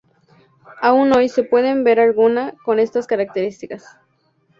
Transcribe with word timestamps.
Aun 0.81 1.13
hoy 1.13 1.29
se 1.29 1.43
pueden 1.43 1.83
ver 1.83 1.99
alguna 1.99 2.55
con 2.65 2.79
estas 2.79 3.05
características. 3.05 3.85